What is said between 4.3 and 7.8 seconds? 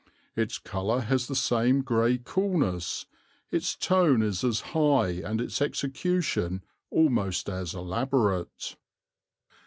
as high, and its execution almost as